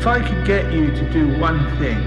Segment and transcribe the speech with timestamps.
[0.00, 1.98] If I could get you to do one thing,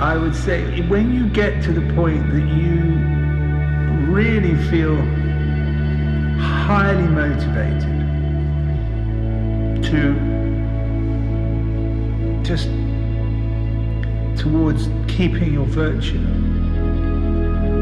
[0.00, 2.80] I would say when you get to the point that you
[4.12, 4.96] really feel
[6.36, 7.92] highly motivated
[9.84, 10.14] to
[12.42, 12.66] just
[14.42, 16.18] towards keeping your virtue,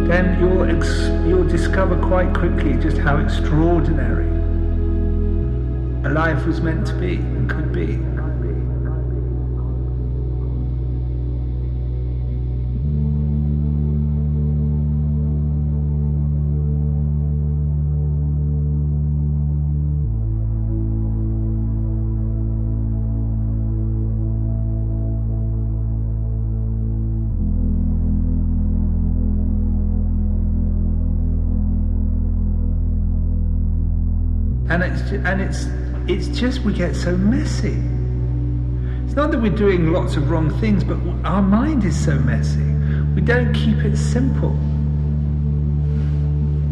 [0.07, 4.29] then you'll, ex- you'll discover quite quickly just how extraordinary
[6.05, 7.17] a life was meant to be
[7.73, 8.11] be.
[34.71, 37.79] and it's and it's it's just we get so messy.
[39.05, 42.65] It's not that we're doing lots of wrong things, but our mind is so messy.
[43.15, 44.51] We don't keep it simple,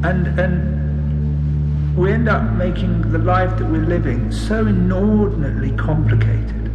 [0.04, 6.66] and and we end up making the life that we're living so inordinately complicated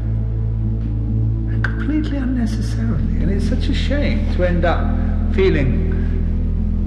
[1.51, 3.21] and completely unnecessarily.
[3.21, 4.79] And it's such a shame to end up
[5.33, 5.91] feeling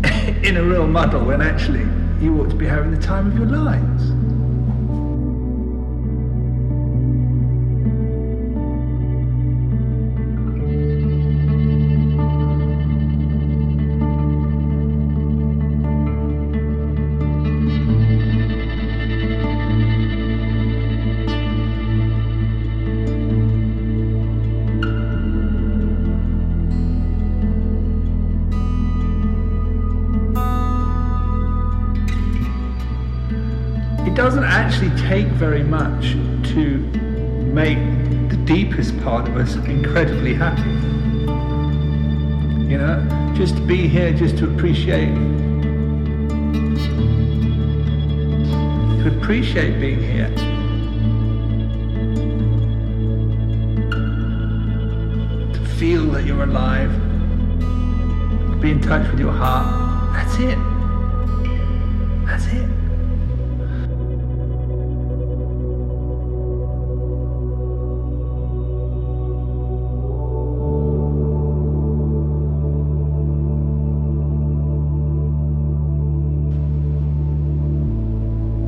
[0.42, 1.86] in a real muddle when actually
[2.22, 4.15] you ought to be having the time of your lives.
[35.36, 36.12] Very much
[36.54, 36.78] to
[37.52, 37.78] make
[38.30, 40.70] the deepest part of us incredibly happy.
[42.70, 45.14] You know, just to be here, just to appreciate,
[49.02, 50.30] to appreciate being here.
[55.52, 56.90] To feel that you're alive,
[57.60, 60.14] to be in touch with your heart.
[60.14, 60.65] That's it.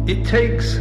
[0.08, 0.78] It takes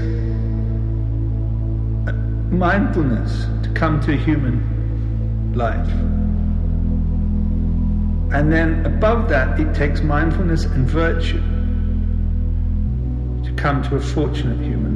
[2.49, 5.89] mindfulness to come to a human life.
[8.33, 11.41] And then above that, it takes mindfulness and virtue
[13.43, 14.86] to come to a fortunate human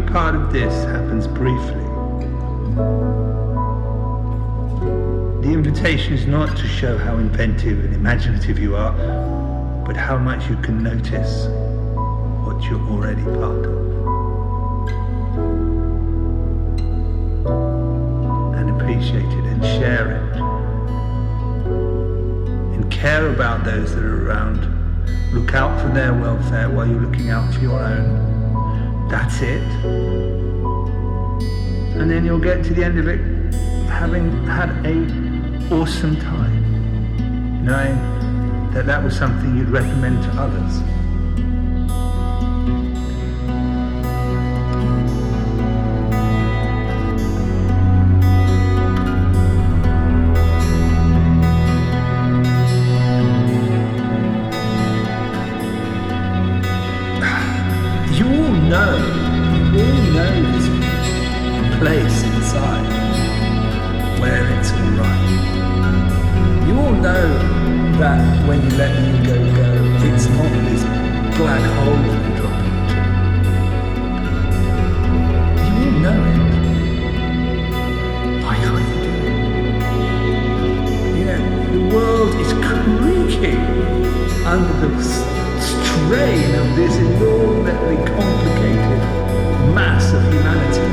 [0.00, 1.84] be part of this happens briefly.
[5.42, 8.92] The invitation is not to show how inventive and imaginative you are,
[9.84, 11.46] but how much you can notice
[12.46, 13.78] what you're already part of.
[18.56, 20.40] And appreciate it and share it.
[22.74, 24.66] And care about those that are around.
[25.32, 28.17] Look out for their welfare while you're looking out for your own.
[29.08, 29.62] That's it.
[31.96, 33.20] And then you'll get to the end of it
[33.88, 37.96] having had a awesome time, knowing
[38.72, 40.82] that that was something you'd recommend to others.
[64.98, 66.66] It's alright.
[66.66, 67.28] You all know
[67.98, 69.70] that when you let me go go,
[70.06, 70.82] it's not this
[71.36, 72.96] black hole that you drop into.
[75.64, 76.38] You all know it.
[78.44, 79.12] Why can't you do?
[81.18, 81.40] You know,
[81.72, 83.62] the world is creaking
[84.46, 85.02] under the
[85.60, 89.00] strain of this enormously complicated
[89.74, 90.86] mass of humanity.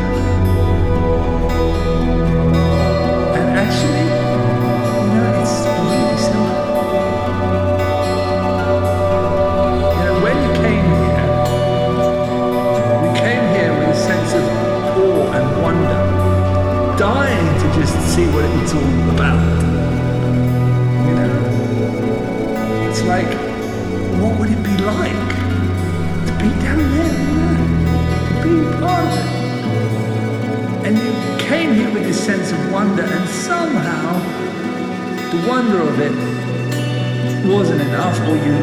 [18.16, 19.42] See what it's all about.
[21.06, 21.34] You know?
[22.88, 23.28] It's like,
[24.22, 25.30] what would it be like
[26.28, 27.16] to be down there?
[28.30, 29.36] To be part of it.
[30.86, 31.12] And you
[31.46, 34.13] came here with this sense of wonder, and somehow
[35.31, 36.16] the wonder of it
[37.46, 38.56] wasn't enough, or you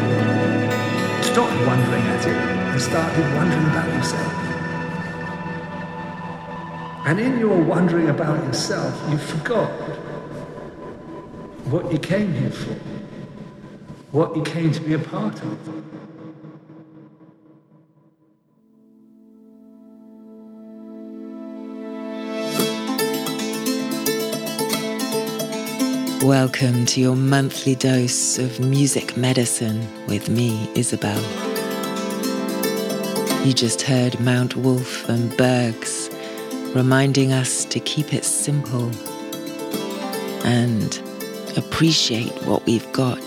[1.31, 2.37] stopped wondering at it
[2.73, 4.52] and started wondering about yourself.
[7.13, 9.69] And in your wondering about yourself, you forgot
[11.69, 12.73] what you came here for,
[14.13, 15.69] what you came to be a part of.
[26.23, 31.21] Welcome to your monthly dose of music medicine with me, Isabel.
[33.45, 36.09] You just heard Mount Wolf and Bergs
[36.75, 38.91] reminding us to keep it simple
[40.45, 41.03] and
[41.57, 43.19] appreciate what we've got.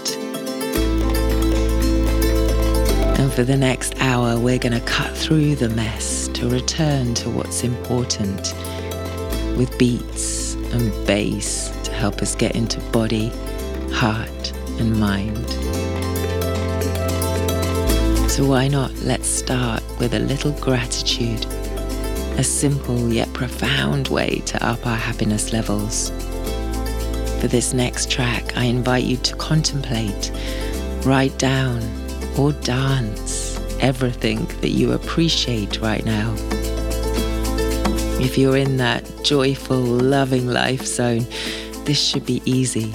[3.18, 7.30] And for the next hour, we're going to cut through the mess to return to
[7.30, 8.54] what's important
[9.58, 13.30] with beats and bass to help us get into body,
[13.92, 15.50] heart, and mind.
[18.30, 21.46] So, why not let's start with a little gratitude,
[22.38, 26.10] a simple yet profound way to up our happiness levels.
[27.40, 30.32] For this next track, I invite you to contemplate,
[31.06, 31.82] write down,
[32.38, 36.34] or dance everything that you appreciate right now.
[38.20, 41.26] If you're in that joyful, loving life zone,
[41.86, 42.92] this should be easy.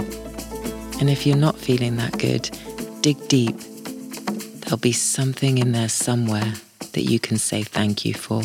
[1.00, 2.50] And if you're not feeling that good,
[3.00, 3.56] dig deep.
[4.60, 6.54] There'll be something in there somewhere
[6.92, 8.42] that you can say thank you for.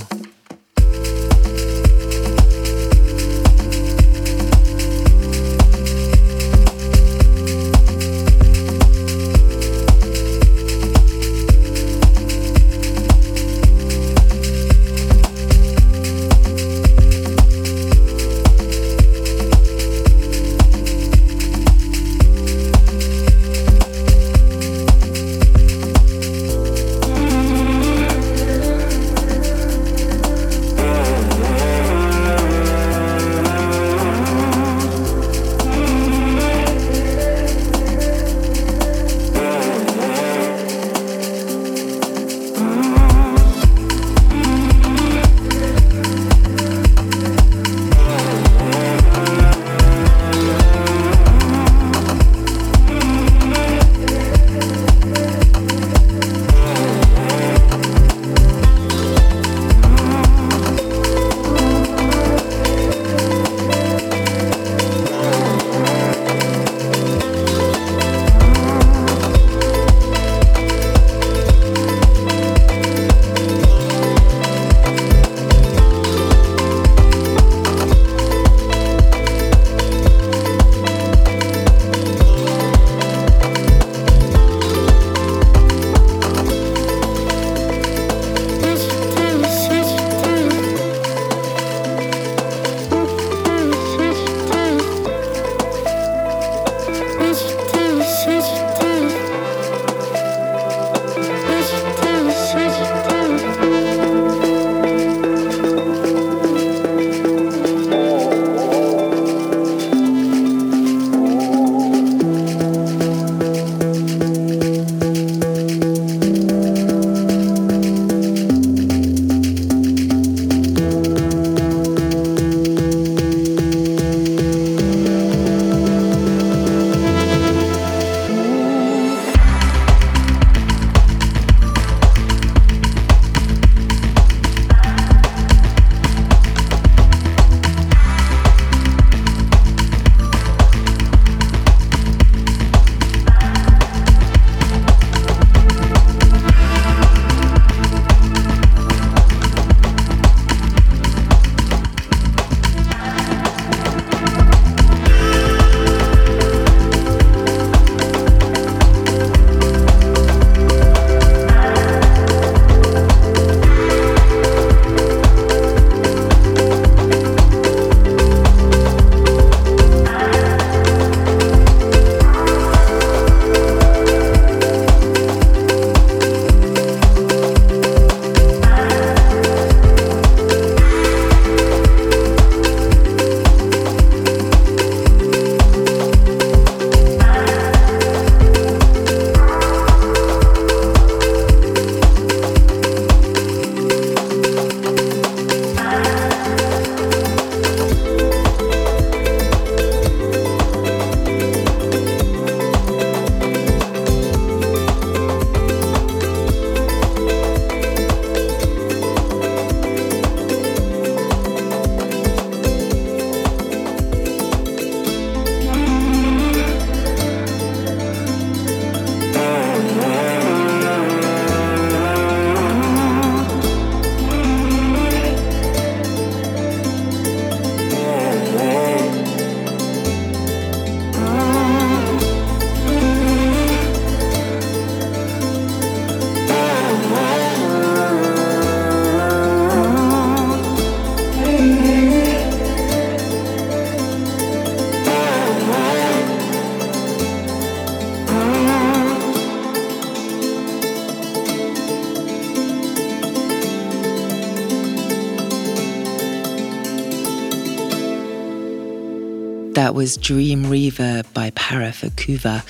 [260.05, 262.63] Was Dream Reaver by Parra for Cuva,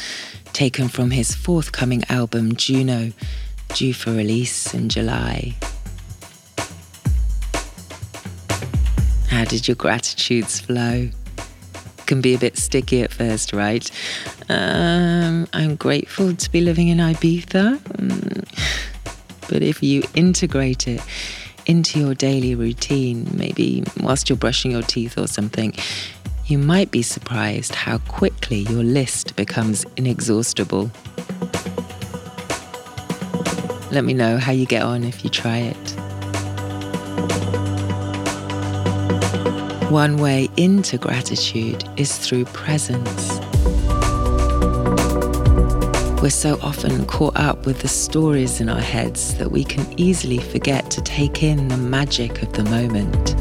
[0.54, 3.12] taken from his forthcoming album Juno,
[3.74, 5.54] due for release in July.
[9.28, 11.10] How did your gratitudes flow?
[12.06, 13.92] Can be a bit sticky at first, right?
[14.48, 17.80] Um, I'm grateful to be living in Ibiza.
[17.80, 19.50] Mm.
[19.50, 21.02] But if you integrate it
[21.66, 25.74] into your daily routine, maybe whilst you're brushing your teeth or something,
[26.48, 30.92] you might be surprised how quickly your list becomes inexhaustible.
[33.92, 35.76] Let me know how you get on if you try it.
[39.90, 43.40] One way into gratitude is through presence.
[46.22, 50.38] We're so often caught up with the stories in our heads that we can easily
[50.38, 53.36] forget to take in the magic of the moment.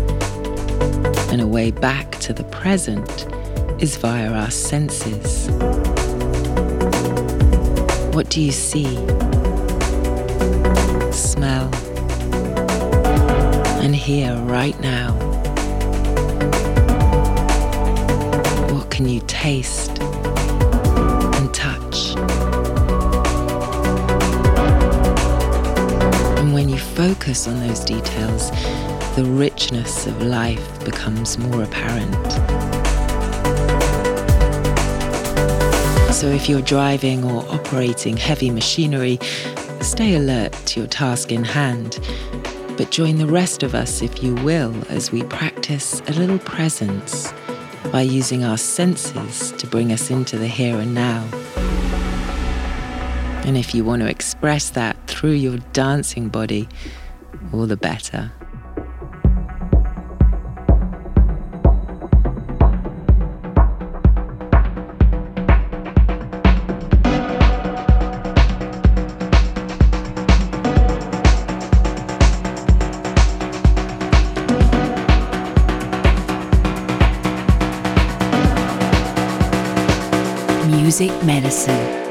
[1.34, 3.26] And a way back to the present
[3.82, 5.48] is via our senses.
[8.14, 8.94] What do you see?
[11.10, 11.74] Smell
[13.82, 15.14] and hear right now?
[18.72, 22.14] What can you taste and touch?
[26.38, 28.52] And when you focus on those details,
[29.16, 32.32] the richness of life becomes more apparent.
[36.12, 39.20] So, if you're driving or operating heavy machinery,
[39.80, 42.00] stay alert to your task in hand.
[42.76, 47.32] But join the rest of us, if you will, as we practice a little presence
[47.92, 51.24] by using our senses to bring us into the here and now.
[53.44, 56.68] And if you want to express that through your dancing body,
[57.52, 58.32] all the better.
[80.94, 82.03] Music Medicine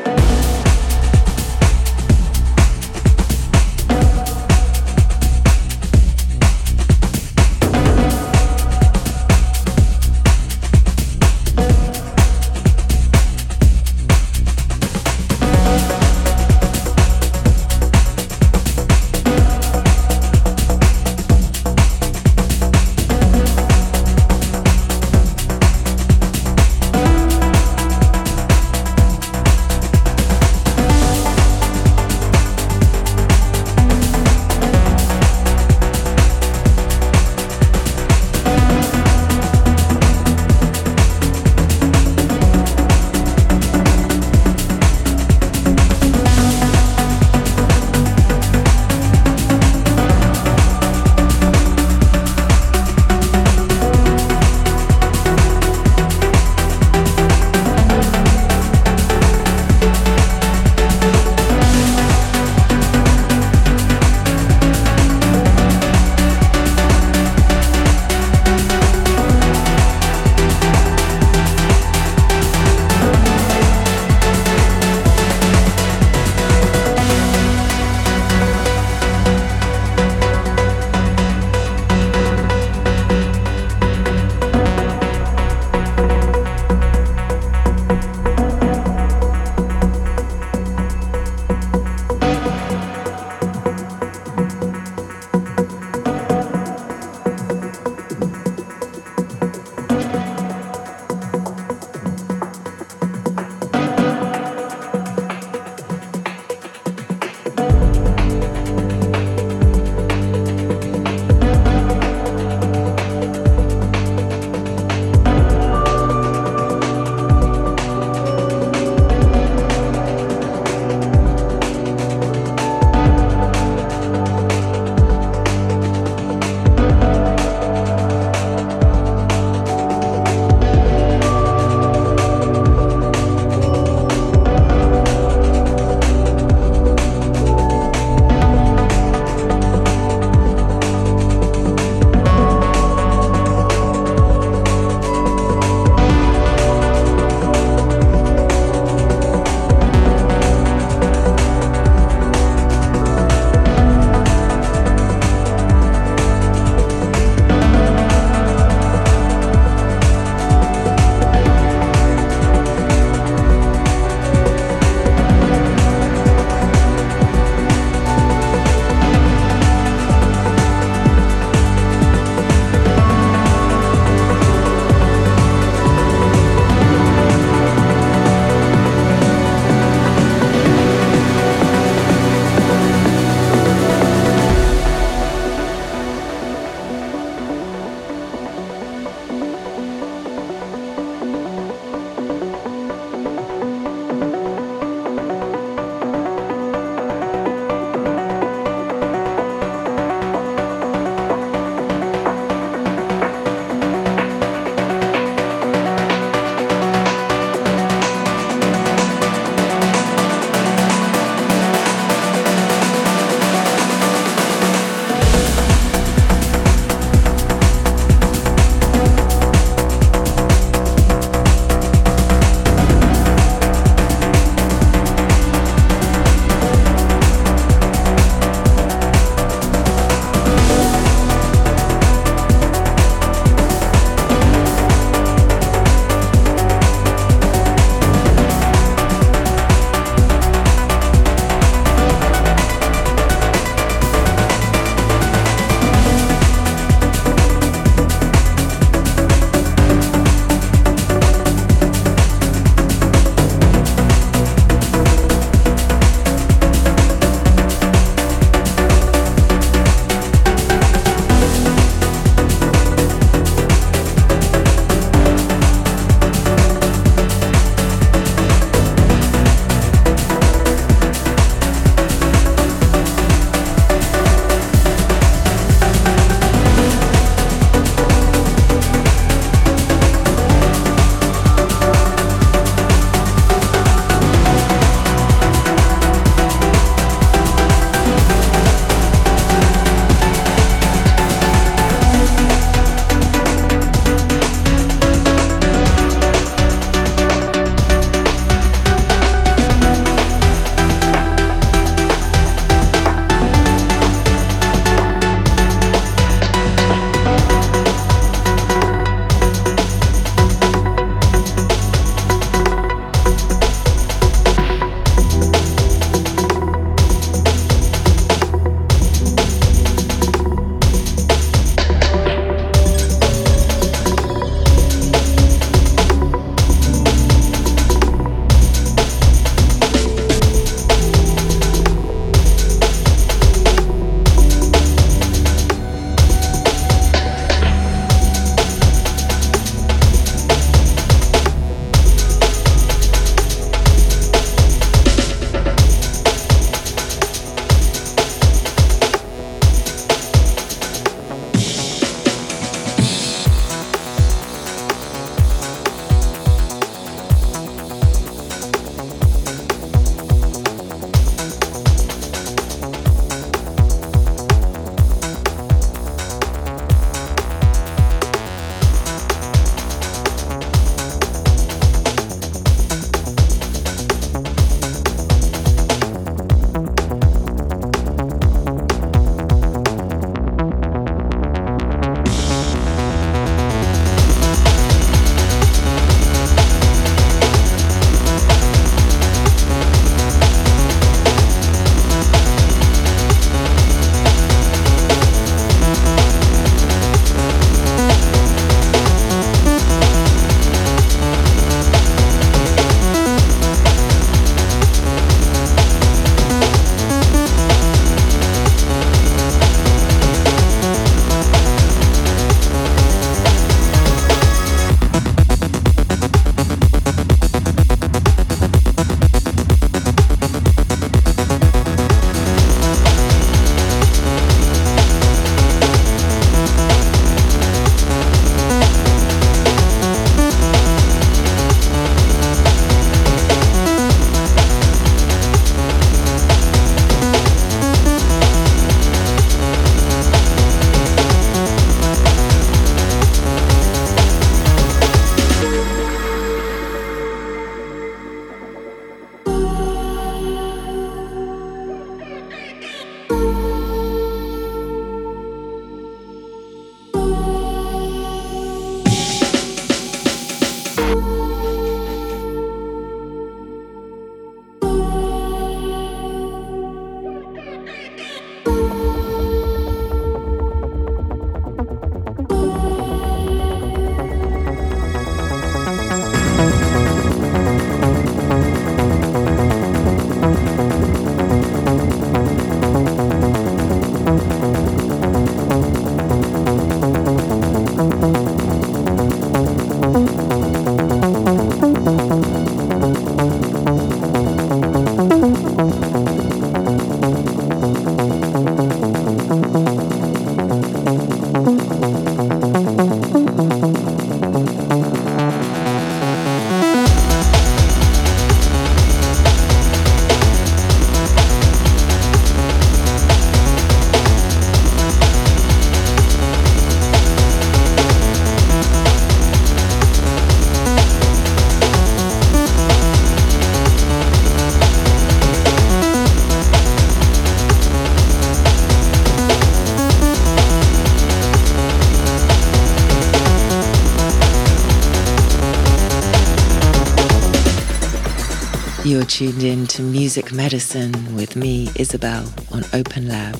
[539.23, 543.55] You're tuned in to Music Medicine with me, Isabel, on Open Lab.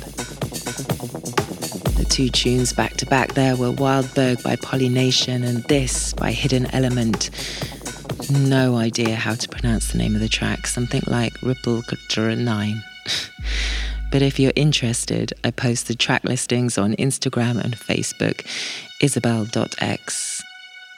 [1.96, 6.66] The two tunes back to back there were Wildberg by Polynation and This by Hidden
[6.76, 7.30] Element.
[8.30, 11.82] No idea how to pronounce the name of the track, something like Ripple
[12.18, 12.84] 9.
[14.12, 18.46] but if you're interested, I post the track listings on Instagram and Facebook,
[19.02, 20.44] iszabel.x,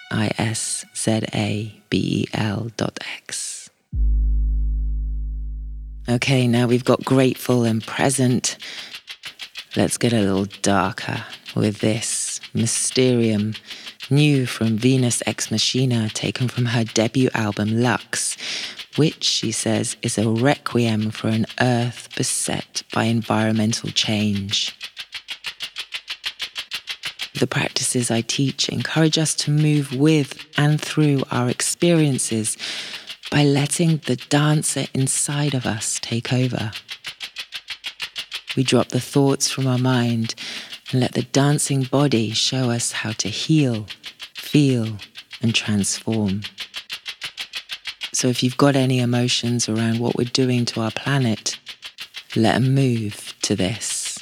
[0.09, 3.64] I S Z A B E L dot X.
[6.07, 8.57] Okay, now we've got grateful and present.
[9.75, 11.23] Let's get a little darker
[11.55, 13.55] with this Mysterium,
[14.11, 18.37] new from Venus Ex Machina, taken from her debut album Lux,
[18.97, 24.77] which she says is a requiem for an earth beset by environmental change.
[27.33, 32.57] The practices I teach encourage us to move with and through our experiences
[33.31, 36.71] by letting the dancer inside of us take over.
[38.55, 40.35] We drop the thoughts from our mind
[40.91, 43.87] and let the dancing body show us how to heal,
[44.35, 44.97] feel,
[45.41, 46.41] and transform.
[48.13, 51.59] So if you've got any emotions around what we're doing to our planet,
[52.35, 54.17] let them move to this.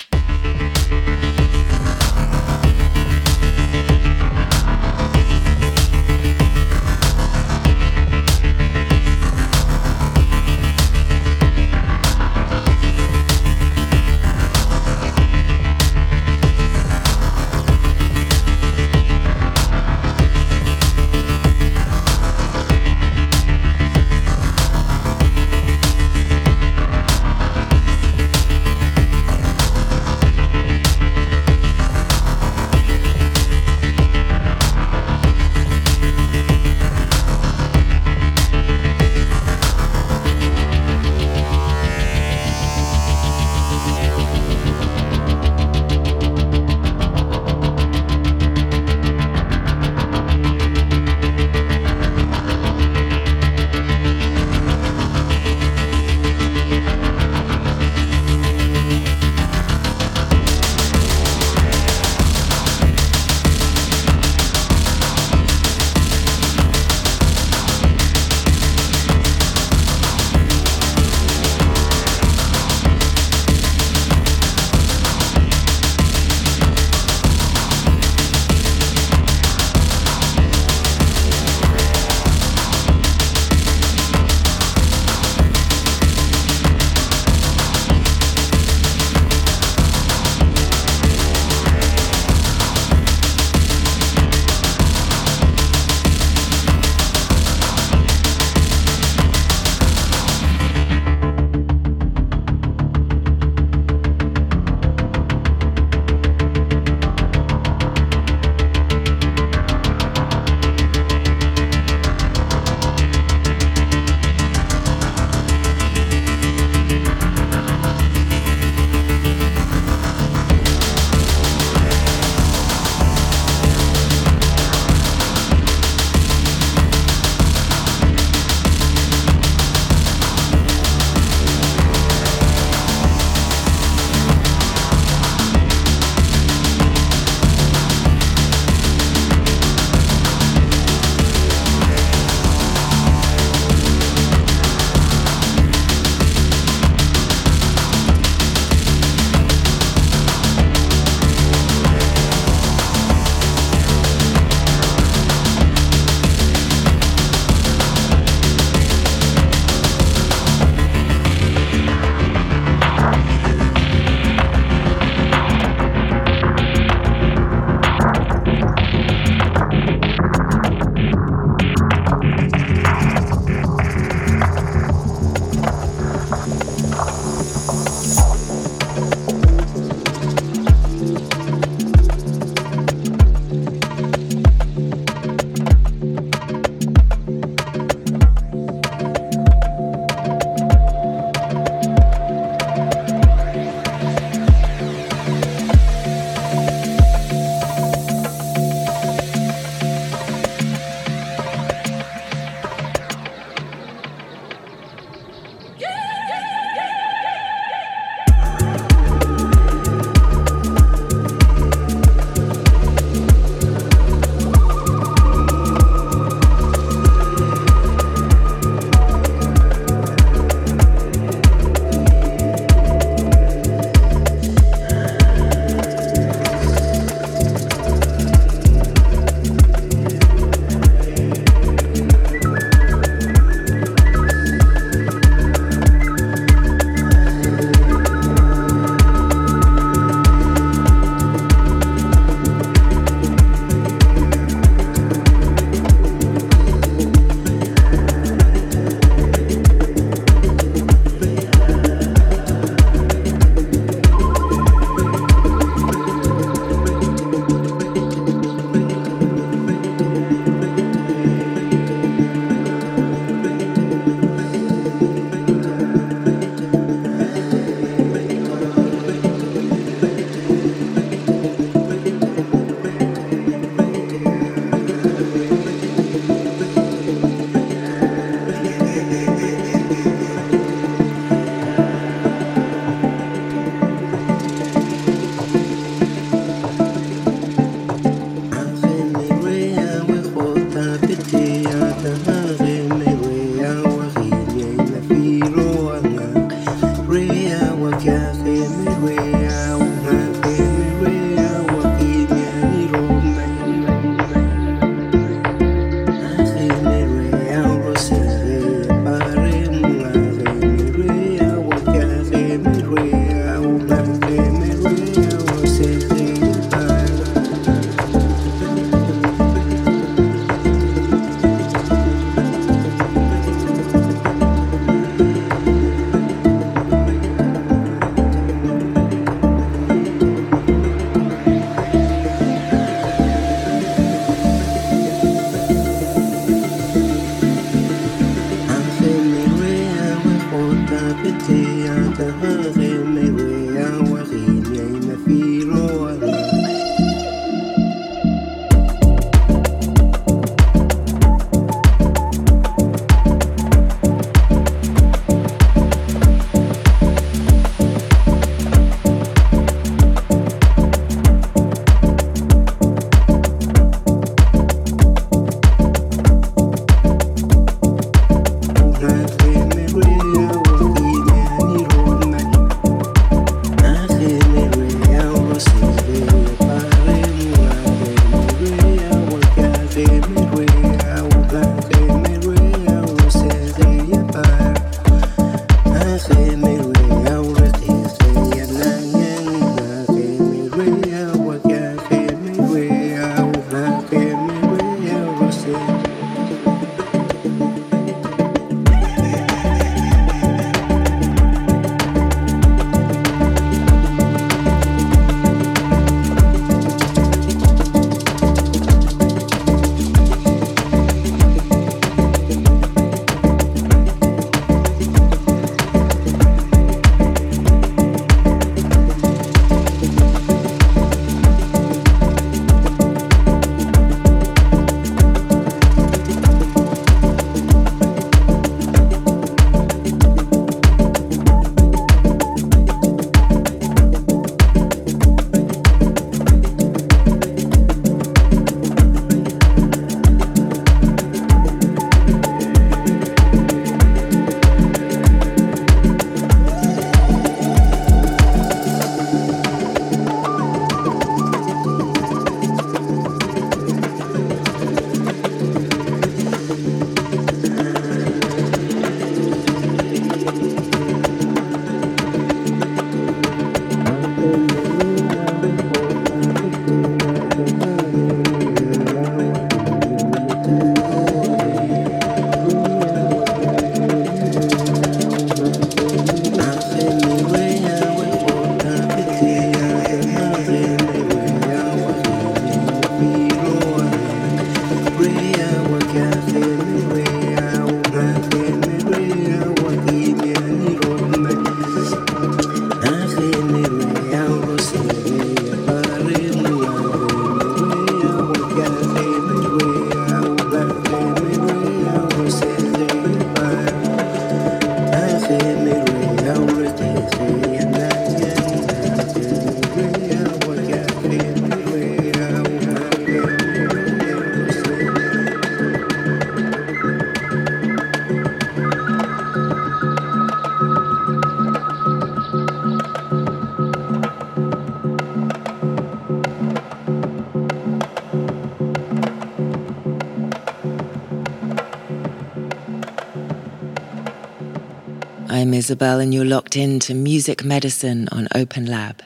[535.94, 539.20] Isabel, and you're locked into Music Medicine on Open Lab.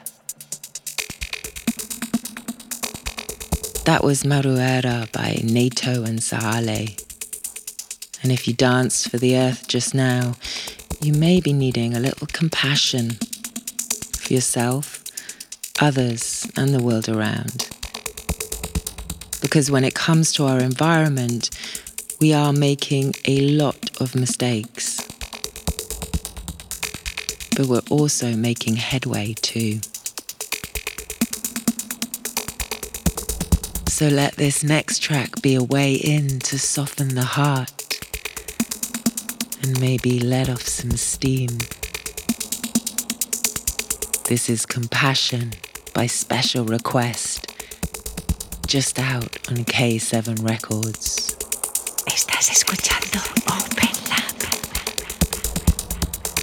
[3.86, 7.02] That was Maruera by Nato and Sahale.
[8.22, 10.34] And if you danced for the earth just now,
[11.00, 13.12] you may be needing a little compassion
[14.18, 15.02] for yourself,
[15.80, 17.70] others, and the world around.
[19.40, 21.48] Because when it comes to our environment,
[22.20, 25.07] we are making a lot of mistakes
[27.58, 29.80] but we're also making headway too.
[33.88, 37.72] So let this next track be a way in to soften the heart
[39.60, 41.48] and maybe let off some steam.
[44.28, 45.54] This is Compassion
[45.92, 47.52] by special request,
[48.68, 51.34] just out on K7 Records.
[52.06, 53.20] Estás escuchando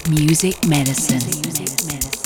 [0.06, 2.25] Open Music Medicine.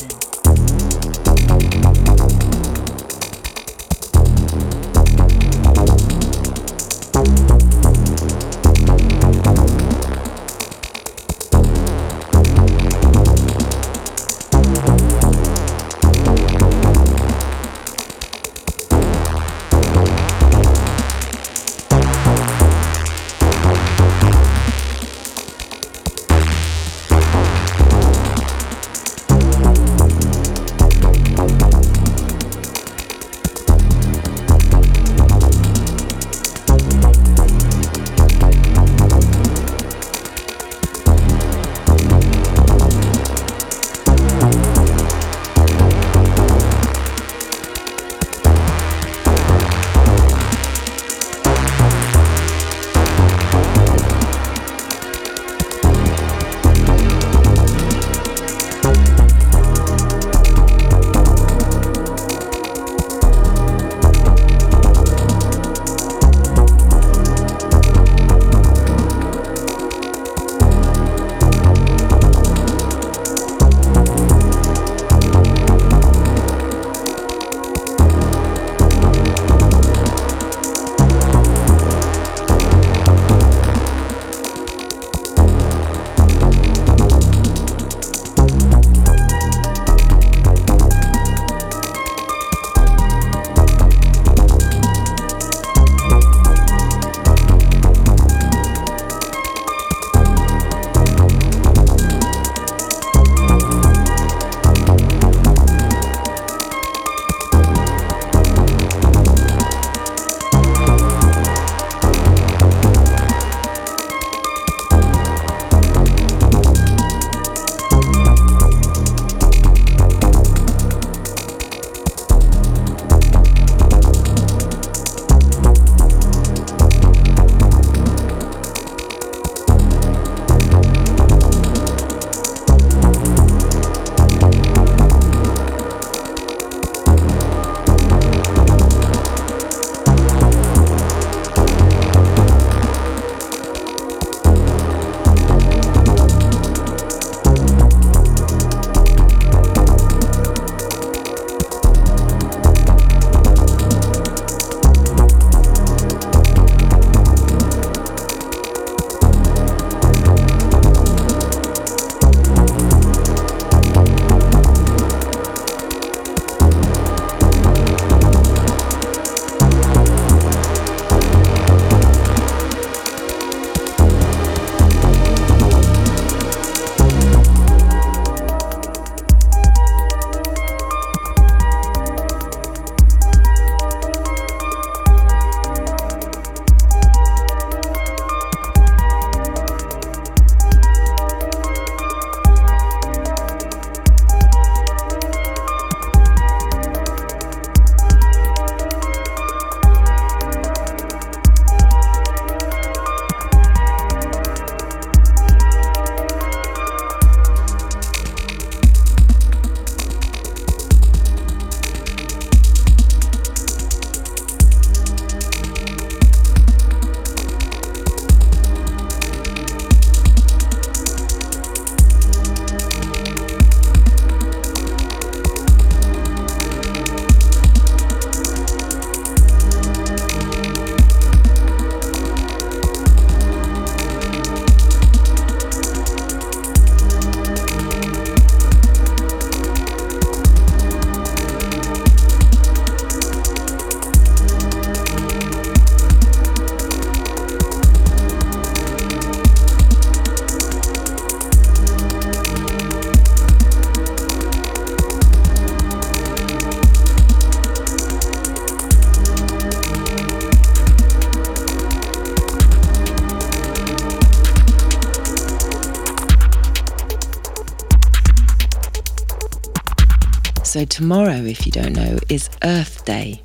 [270.70, 273.42] So, tomorrow, if you don't know, is Earth Day.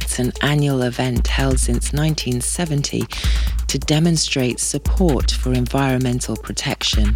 [0.00, 3.04] It's an annual event held since 1970
[3.66, 7.14] to demonstrate support for environmental protection.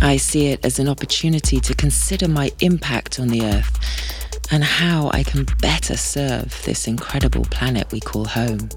[0.00, 3.78] I see it as an opportunity to consider my impact on the Earth
[4.50, 8.70] and how I can better serve this incredible planet we call home.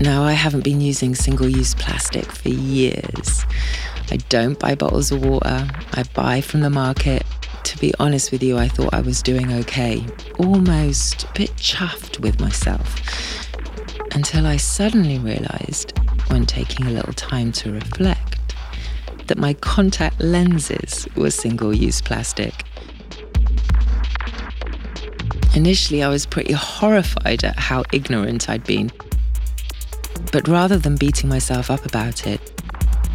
[0.00, 3.46] Now, I haven't been using single use plastic for years.
[4.10, 7.24] I don't buy bottles of water, I buy from the market.
[7.62, 10.04] To be honest with you, I thought I was doing okay,
[10.38, 13.00] almost a bit chuffed with myself.
[14.12, 15.96] Until I suddenly realised,
[16.28, 18.54] when taking a little time to reflect,
[19.28, 22.52] that my contact lenses were single use plastic.
[25.54, 28.90] Initially, I was pretty horrified at how ignorant I'd been.
[30.32, 32.40] But rather than beating myself up about it,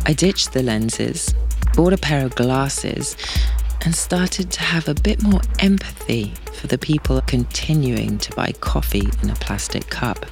[0.05, 1.33] I ditched the lenses,
[1.75, 3.15] bought a pair of glasses,
[3.85, 9.07] and started to have a bit more empathy for the people continuing to buy coffee
[9.23, 10.25] in a plastic cup.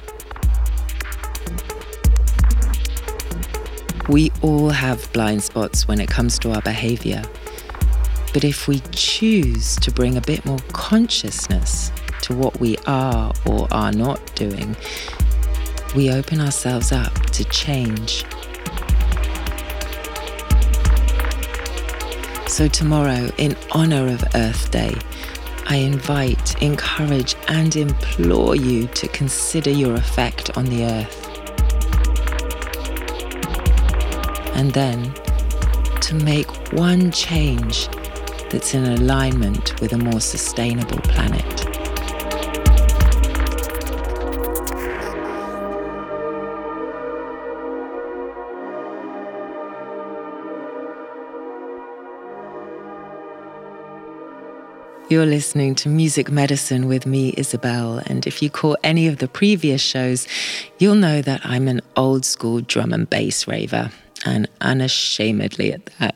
[4.08, 7.22] We all have blind spots when it comes to our behavior.
[8.32, 11.92] But if we choose to bring a bit more consciousness
[12.22, 14.76] to what we are or are not doing,
[15.94, 18.24] we open ourselves up to change.
[22.46, 24.94] So, tomorrow, in honor of Earth Day,
[25.66, 31.24] I invite, encourage, and implore you to consider your effect on the Earth.
[34.56, 35.12] And then
[36.00, 37.86] to make one change
[38.50, 41.67] that's in alignment with a more sustainable planet.
[55.10, 59.26] You're listening to Music Medicine with me, Isabel, and if you caught any of the
[59.26, 60.28] previous shows,
[60.76, 63.90] you'll know that I'm an old school drum and bass raver,
[64.26, 66.14] and unashamedly at that.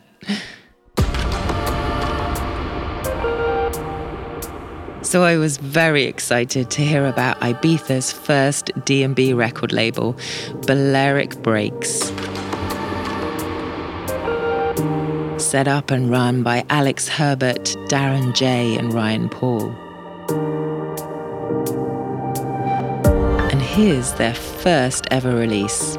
[5.01, 10.19] So I was very excited to hear about Ibiza's first D&B record label,
[10.67, 12.13] Balearic Breaks
[15.53, 19.69] set up and run by Alex Herbert, Darren Jay, and Ryan Paul.
[23.51, 25.99] And here's their first ever release.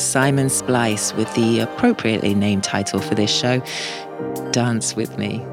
[0.00, 3.60] Simon Splice with the appropriately named title for this show,
[4.52, 5.44] Dance With Me.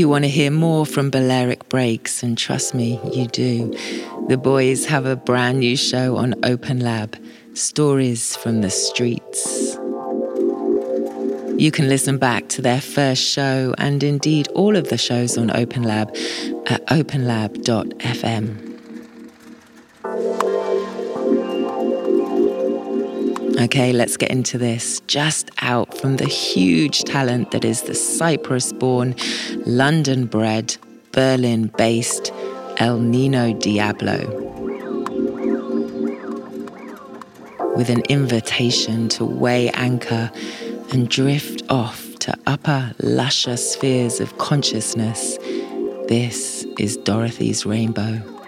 [0.00, 3.70] You want to hear more from Balearic Breaks, and trust me, you do,
[4.28, 7.18] the boys have a brand new show on Open Lab
[7.52, 9.74] Stories from the Streets.
[11.60, 15.54] You can listen back to their first show and indeed all of the shows on
[15.54, 16.08] Open Lab
[16.66, 18.69] at openlab.fm.
[23.60, 25.00] Okay, let's get into this.
[25.00, 29.14] Just out from the huge talent that is the Cyprus born,
[29.66, 30.78] London bred,
[31.12, 32.32] Berlin based
[32.78, 34.16] El Nino Diablo.
[37.76, 40.32] With an invitation to weigh anchor
[40.90, 45.36] and drift off to upper, lusher spheres of consciousness,
[46.08, 48.39] this is Dorothy's Rainbow.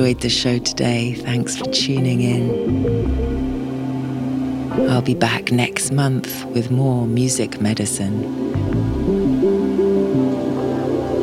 [0.00, 1.12] Enjoyed the show today.
[1.12, 2.48] Thanks for tuning in.
[4.88, 8.24] I'll be back next month with more music medicine.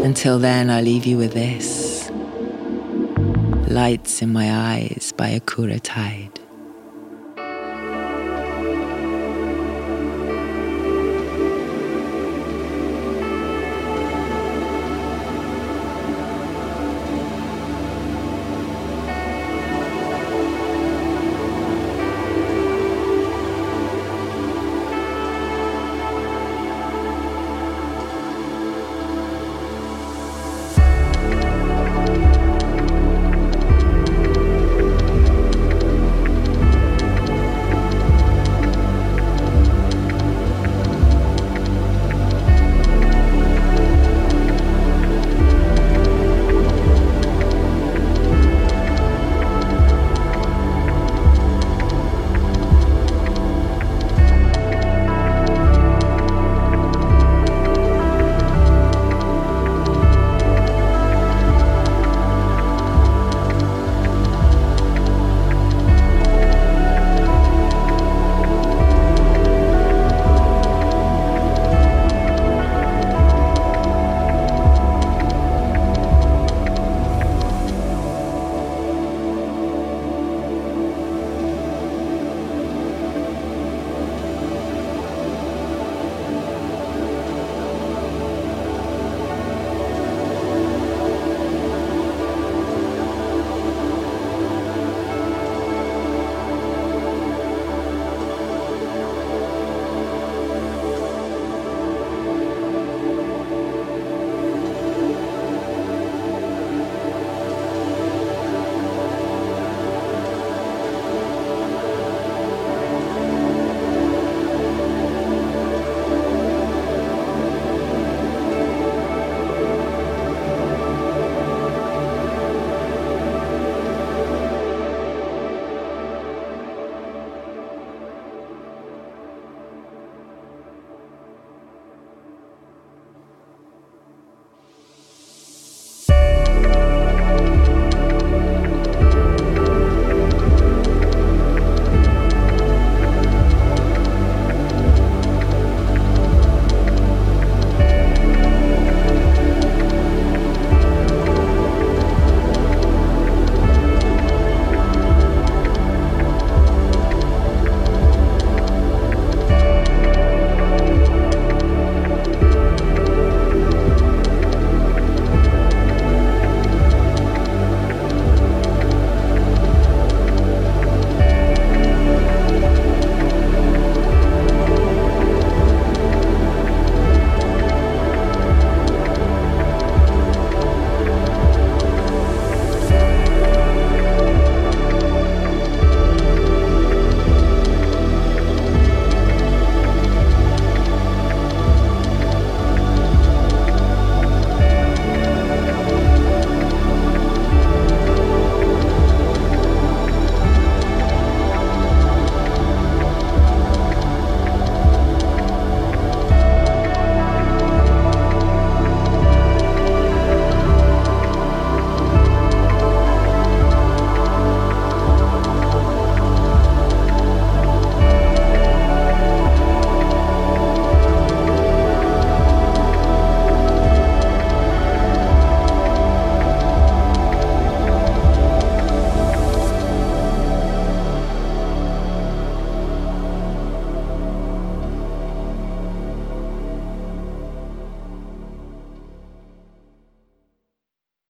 [0.06, 2.12] Until then, I'll leave you with this
[3.68, 6.37] Lights in My Eyes by Akura Tide.